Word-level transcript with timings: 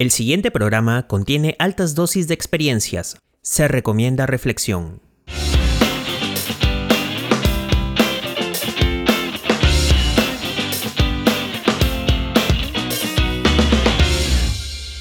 El 0.00 0.10
siguiente 0.10 0.50
programa 0.50 1.06
contiene 1.06 1.56
altas 1.58 1.94
dosis 1.94 2.26
de 2.26 2.32
experiencias. 2.32 3.18
Se 3.42 3.68
recomienda 3.68 4.24
reflexión. 4.24 5.02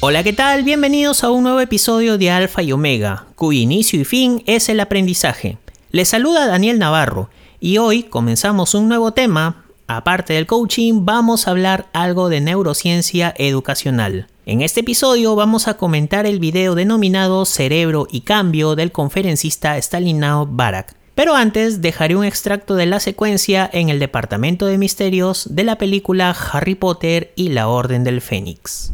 Hola, 0.00 0.22
¿qué 0.22 0.32
tal? 0.32 0.62
Bienvenidos 0.62 1.24
a 1.24 1.30
un 1.30 1.42
nuevo 1.42 1.60
episodio 1.60 2.16
de 2.16 2.30
Alfa 2.30 2.62
y 2.62 2.72
Omega, 2.72 3.26
cuyo 3.34 3.60
inicio 3.60 4.00
y 4.00 4.06
fin 4.06 4.42
es 4.46 4.70
el 4.70 4.80
aprendizaje. 4.80 5.58
Les 5.90 6.08
saluda 6.08 6.46
Daniel 6.46 6.78
Navarro 6.78 7.28
y 7.60 7.76
hoy 7.76 8.04
comenzamos 8.04 8.74
un 8.74 8.88
nuevo 8.88 9.12
tema. 9.12 9.66
Aparte 9.88 10.32
del 10.32 10.46
coaching, 10.46 11.04
vamos 11.04 11.46
a 11.46 11.50
hablar 11.50 11.86
algo 11.92 12.30
de 12.30 12.40
neurociencia 12.40 13.34
educacional. 13.36 14.28
En 14.48 14.62
este 14.62 14.78
episodio 14.78 15.34
vamos 15.34 15.66
a 15.66 15.74
comentar 15.74 16.24
el 16.24 16.38
video 16.38 16.76
denominado 16.76 17.44
Cerebro 17.46 18.06
y 18.08 18.20
Cambio 18.20 18.76
del 18.76 18.92
conferencista 18.92 19.76
Stalinao 19.76 20.46
Barak. 20.46 20.94
Pero 21.16 21.34
antes 21.34 21.82
dejaré 21.82 22.14
un 22.14 22.24
extracto 22.24 22.76
de 22.76 22.86
la 22.86 23.00
secuencia 23.00 23.68
en 23.72 23.88
el 23.88 23.98
Departamento 23.98 24.66
de 24.66 24.78
Misterios 24.78 25.48
de 25.50 25.64
la 25.64 25.78
película 25.78 26.30
Harry 26.30 26.76
Potter 26.76 27.32
y 27.34 27.48
la 27.48 27.66
Orden 27.66 28.04
del 28.04 28.20
Fénix. 28.20 28.92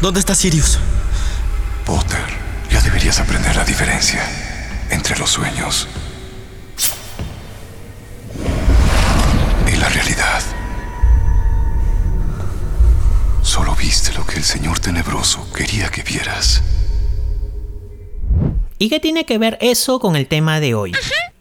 ¿Dónde 0.00 0.20
está 0.20 0.36
Sirius? 0.36 0.78
Potter, 1.84 2.20
ya 2.70 2.80
deberías 2.80 3.18
aprender 3.18 3.56
la 3.56 3.64
diferencia 3.64 4.22
entre 4.88 5.18
los 5.18 5.30
sueños 5.30 5.88
Solo 13.42 13.74
viste 13.74 14.12
lo 14.14 14.24
que 14.24 14.36
el 14.36 14.44
Señor 14.44 14.78
Tenebroso 14.78 15.46
quería 15.52 15.88
que 15.88 16.02
vieras. 16.02 16.62
¿Y 18.78 18.88
qué 18.88 18.98
tiene 18.98 19.26
que 19.26 19.38
ver 19.38 19.58
eso 19.60 20.00
con 20.00 20.16
el 20.16 20.26
tema 20.26 20.58
de 20.58 20.74
hoy? 20.74 20.92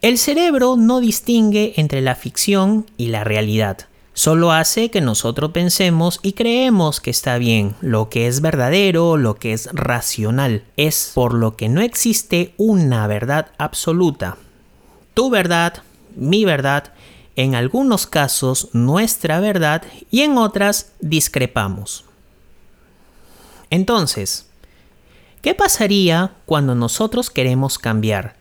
El 0.01 0.17
cerebro 0.17 0.75
no 0.77 0.99
distingue 0.99 1.73
entre 1.77 2.01
la 2.01 2.15
ficción 2.15 2.85
y 2.97 3.07
la 3.07 3.23
realidad. 3.23 3.87
Solo 4.13 4.51
hace 4.51 4.91
que 4.91 4.99
nosotros 4.99 5.51
pensemos 5.51 6.19
y 6.21 6.33
creemos 6.33 6.99
que 6.99 7.11
está 7.11 7.37
bien, 7.37 7.75
lo 7.81 8.09
que 8.09 8.27
es 8.27 8.41
verdadero, 8.41 9.15
lo 9.15 9.35
que 9.35 9.53
es 9.53 9.69
racional. 9.71 10.63
Es 10.75 11.11
por 11.15 11.33
lo 11.33 11.55
que 11.55 11.69
no 11.69 11.81
existe 11.81 12.53
una 12.57 13.07
verdad 13.07 13.51
absoluta. 13.57 14.37
Tu 15.13 15.29
verdad, 15.29 15.81
mi 16.15 16.45
verdad, 16.45 16.93
en 17.41 17.55
algunos 17.55 18.05
casos 18.05 18.69
nuestra 18.73 19.39
verdad 19.39 19.83
y 20.11 20.21
en 20.21 20.37
otras 20.37 20.91
discrepamos. 20.99 22.05
Entonces, 23.71 24.45
¿qué 25.41 25.55
pasaría 25.55 26.33
cuando 26.45 26.75
nosotros 26.75 27.29
queremos 27.29 27.79
cambiar? 27.79 28.35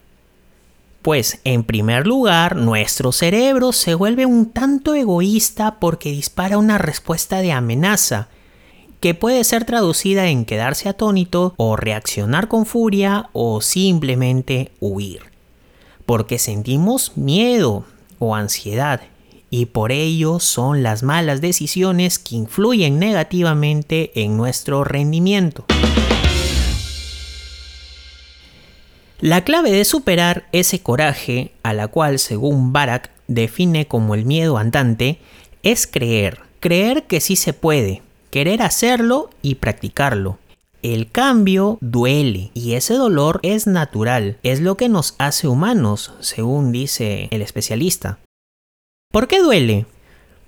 Pues 1.02 1.40
en 1.44 1.64
primer 1.64 2.06
lugar, 2.06 2.56
nuestro 2.56 3.10
cerebro 3.10 3.72
se 3.72 3.94
vuelve 3.94 4.26
un 4.26 4.50
tanto 4.50 4.94
egoísta 4.94 5.80
porque 5.80 6.10
dispara 6.10 6.58
una 6.58 6.76
respuesta 6.76 7.40
de 7.40 7.52
amenaza, 7.52 8.28
que 9.00 9.14
puede 9.14 9.44
ser 9.44 9.64
traducida 9.64 10.26
en 10.26 10.44
quedarse 10.44 10.90
atónito 10.90 11.54
o 11.56 11.76
reaccionar 11.76 12.48
con 12.48 12.66
furia 12.66 13.30
o 13.32 13.62
simplemente 13.62 14.72
huir. 14.78 15.22
Porque 16.04 16.38
sentimos 16.38 17.16
miedo 17.16 17.86
o 18.20 18.36
ansiedad 18.36 19.00
y 19.50 19.66
por 19.66 19.90
ello 19.90 20.38
son 20.38 20.84
las 20.84 21.02
malas 21.02 21.40
decisiones 21.40 22.20
que 22.20 22.36
influyen 22.36 23.00
negativamente 23.00 24.12
en 24.22 24.36
nuestro 24.36 24.84
rendimiento. 24.84 25.66
La 29.18 29.44
clave 29.44 29.70
de 29.70 29.84
superar 29.84 30.46
ese 30.52 30.80
coraje, 30.80 31.52
a 31.62 31.74
la 31.74 31.88
cual 31.88 32.18
según 32.18 32.72
Barak 32.72 33.10
define 33.26 33.86
como 33.86 34.14
el 34.14 34.24
miedo 34.24 34.56
andante, 34.56 35.18
es 35.62 35.86
creer, 35.86 36.38
creer 36.60 37.02
que 37.02 37.20
sí 37.20 37.36
se 37.36 37.52
puede, 37.52 38.00
querer 38.30 38.62
hacerlo 38.62 39.28
y 39.42 39.56
practicarlo. 39.56 40.38
El 40.82 41.10
cambio 41.10 41.76
duele 41.82 42.50
y 42.54 42.72
ese 42.72 42.94
dolor 42.94 43.40
es 43.42 43.66
natural, 43.66 44.38
es 44.42 44.60
lo 44.60 44.78
que 44.78 44.88
nos 44.88 45.14
hace 45.18 45.46
humanos, 45.46 46.14
según 46.20 46.72
dice 46.72 47.28
el 47.32 47.42
especialista. 47.42 48.18
¿Por 49.12 49.28
qué 49.28 49.40
duele? 49.40 49.84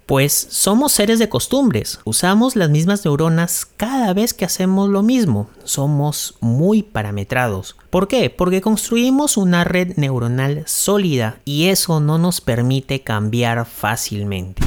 Pues 0.06 0.32
somos 0.32 0.92
seres 0.92 1.18
de 1.18 1.28
costumbres, 1.28 2.00
usamos 2.04 2.56
las 2.56 2.70
mismas 2.70 3.04
neuronas 3.04 3.66
cada 3.76 4.14
vez 4.14 4.32
que 4.32 4.46
hacemos 4.46 4.88
lo 4.88 5.02
mismo, 5.02 5.50
somos 5.64 6.36
muy 6.40 6.82
parametrados. 6.82 7.76
¿Por 7.90 8.08
qué? 8.08 8.30
Porque 8.30 8.62
construimos 8.62 9.36
una 9.36 9.64
red 9.64 9.96
neuronal 9.96 10.64
sólida 10.66 11.40
y 11.44 11.66
eso 11.66 12.00
no 12.00 12.16
nos 12.16 12.40
permite 12.40 13.02
cambiar 13.02 13.66
fácilmente. 13.66 14.62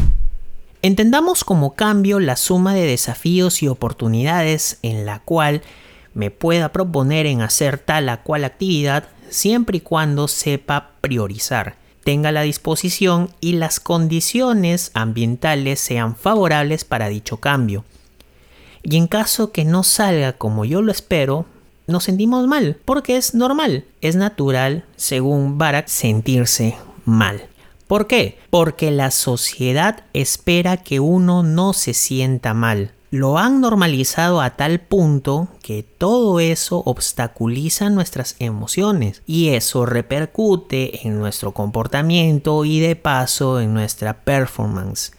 Entendamos 0.86 1.44
como 1.44 1.74
cambio 1.74 2.20
la 2.20 2.36
suma 2.36 2.76
de 2.76 2.86
desafíos 2.86 3.64
y 3.64 3.68
oportunidades 3.68 4.78
en 4.84 5.08
la 5.08 5.18
cual 5.18 5.64
me 6.14 6.30
pueda 6.30 6.72
proponer 6.72 7.26
en 7.26 7.42
hacer 7.42 7.80
tal 7.80 8.08
o 8.08 8.22
cual 8.22 8.44
actividad 8.44 9.06
siempre 9.32 9.78
y 9.78 9.82
cuando 9.82 10.28
sepa 10.28 10.92
priorizar 11.02 11.76
tenga 12.04 12.32
la 12.32 12.44
disposición 12.44 13.32
y 13.42 13.54
las 13.54 13.80
condiciones 13.80 14.92
ambientales 14.94 15.80
sean 15.80 16.16
favorables 16.16 16.86
para 16.86 17.10
dicho 17.10 17.38
cambio. 17.38 17.84
Y 18.84 18.98
en 18.98 19.08
caso 19.08 19.52
que 19.52 19.66
no 19.66 19.82
salga 19.82 20.34
como 20.34 20.66
yo 20.66 20.84
lo 20.84 20.92
espero, 20.92 21.48
nos 21.88 22.04
sentimos 22.04 22.46
mal, 22.46 22.78
porque 22.86 23.18
es 23.18 23.34
normal, 23.34 23.86
es 24.02 24.16
natural, 24.16 24.86
según 24.98 25.58
Barak, 25.58 25.88
sentirse 25.88 26.78
mal. 27.06 27.50
¿Por 27.88 28.08
qué? 28.08 28.40
Porque 28.50 28.92
la 28.92 29.12
sociedad 29.12 30.04
espera 30.14 30.78
que 30.78 31.00
uno 31.00 31.44
no 31.44 31.74
se 31.74 31.94
sienta 31.94 32.54
mal 32.54 32.92
lo 33.16 33.38
han 33.38 33.62
normalizado 33.62 34.42
a 34.42 34.58
tal 34.58 34.82
punto 34.82 35.48
que 35.62 35.84
todo 35.84 36.42
eso 36.42 36.84
obstaculiza 36.86 37.90
nuestras 37.90 38.36
emociones 38.40 39.22
y 39.26 39.50
eso 39.50 39.86
repercute 39.86 41.08
en 41.08 41.18
nuestro 41.18 41.54
comportamiento 41.54 42.66
y 42.66 42.82
de 42.82 42.98
paso 42.98 43.62
en 43.62 43.74
nuestra 43.74 44.26
performance. 44.26 45.14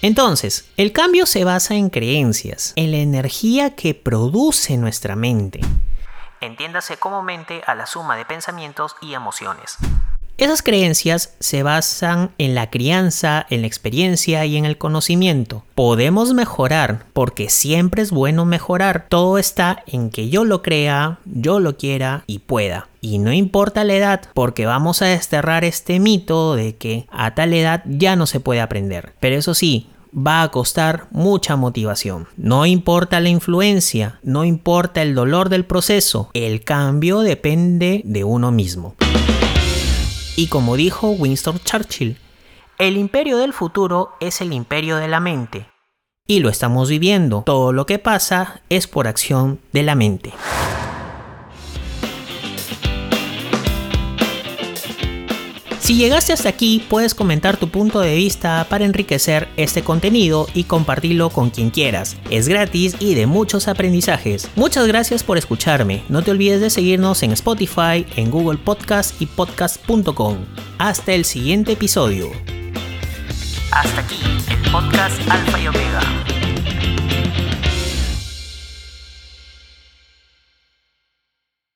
Entonces, 0.00 0.64
el 0.78 0.92
cambio 0.92 1.26
se 1.26 1.44
basa 1.44 1.74
en 1.74 1.90
creencias, 1.90 2.72
en 2.76 2.90
la 2.90 2.98
energía 2.98 3.76
que 3.76 3.94
produce 3.94 4.78
nuestra 4.78 5.14
mente. 5.14 5.60
Entiéndase 6.42 6.96
como 6.96 7.22
mente 7.22 7.62
a 7.68 7.76
la 7.76 7.86
suma 7.86 8.16
de 8.16 8.24
pensamientos 8.24 8.96
y 9.00 9.14
emociones. 9.14 9.78
Esas 10.38 10.62
creencias 10.62 11.36
se 11.38 11.62
basan 11.62 12.32
en 12.36 12.56
la 12.56 12.68
crianza, 12.68 13.46
en 13.48 13.60
la 13.60 13.68
experiencia 13.68 14.44
y 14.44 14.56
en 14.56 14.64
el 14.64 14.76
conocimiento. 14.76 15.62
Podemos 15.76 16.34
mejorar 16.34 17.04
porque 17.12 17.48
siempre 17.48 18.02
es 18.02 18.10
bueno 18.10 18.44
mejorar. 18.44 19.06
Todo 19.08 19.38
está 19.38 19.84
en 19.86 20.10
que 20.10 20.30
yo 20.30 20.44
lo 20.44 20.62
crea, 20.62 21.18
yo 21.26 21.60
lo 21.60 21.76
quiera 21.76 22.24
y 22.26 22.40
pueda. 22.40 22.88
Y 23.00 23.18
no 23.18 23.32
importa 23.32 23.84
la 23.84 23.94
edad, 23.94 24.22
porque 24.34 24.66
vamos 24.66 25.00
a 25.00 25.06
desterrar 25.06 25.64
este 25.64 26.00
mito 26.00 26.56
de 26.56 26.74
que 26.74 27.06
a 27.12 27.36
tal 27.36 27.52
edad 27.54 27.84
ya 27.84 28.16
no 28.16 28.26
se 28.26 28.40
puede 28.40 28.60
aprender. 28.62 29.12
Pero 29.20 29.36
eso 29.36 29.54
sí, 29.54 29.90
va 30.16 30.42
a 30.42 30.50
costar 30.50 31.06
mucha 31.10 31.56
motivación. 31.56 32.28
No 32.36 32.66
importa 32.66 33.20
la 33.20 33.28
influencia, 33.28 34.20
no 34.22 34.44
importa 34.44 35.02
el 35.02 35.14
dolor 35.14 35.48
del 35.48 35.64
proceso, 35.64 36.30
el 36.34 36.62
cambio 36.62 37.20
depende 37.20 38.02
de 38.04 38.24
uno 38.24 38.52
mismo. 38.52 38.94
Y 40.36 40.48
como 40.48 40.76
dijo 40.76 41.10
Winston 41.10 41.58
Churchill, 41.64 42.18
el 42.78 42.96
imperio 42.96 43.38
del 43.38 43.52
futuro 43.52 44.12
es 44.20 44.40
el 44.40 44.52
imperio 44.52 44.96
de 44.96 45.08
la 45.08 45.20
mente. 45.20 45.66
Y 46.26 46.40
lo 46.40 46.48
estamos 46.48 46.88
viviendo. 46.88 47.42
Todo 47.44 47.72
lo 47.72 47.84
que 47.84 47.98
pasa 47.98 48.62
es 48.68 48.86
por 48.86 49.08
acción 49.08 49.60
de 49.72 49.82
la 49.82 49.94
mente. 49.94 50.32
Si 55.92 55.98
llegaste 55.98 56.32
hasta 56.32 56.48
aquí, 56.48 56.82
puedes 56.88 57.14
comentar 57.14 57.58
tu 57.58 57.68
punto 57.68 58.00
de 58.00 58.14
vista 58.14 58.66
para 58.70 58.86
enriquecer 58.86 59.50
este 59.58 59.82
contenido 59.84 60.46
y 60.54 60.64
compartirlo 60.64 61.28
con 61.28 61.50
quien 61.50 61.68
quieras. 61.68 62.16
Es 62.30 62.48
gratis 62.48 62.96
y 62.98 63.14
de 63.14 63.26
muchos 63.26 63.68
aprendizajes. 63.68 64.48
Muchas 64.56 64.86
gracias 64.86 65.22
por 65.22 65.36
escucharme. 65.36 66.02
No 66.08 66.22
te 66.22 66.30
olvides 66.30 66.62
de 66.62 66.70
seguirnos 66.70 67.22
en 67.22 67.32
Spotify, 67.32 68.06
en 68.16 68.30
Google 68.30 68.56
Podcast 68.56 69.20
y 69.20 69.26
podcast.com. 69.26 70.38
Hasta 70.78 71.12
el 71.12 71.26
siguiente 71.26 71.72
episodio. 71.72 72.30
Hasta 73.70 74.00
aquí 74.00 74.22
el 74.48 74.70
podcast 74.72 75.20
Alfa 75.30 75.60
y 75.60 75.66
Omega. 75.66 76.00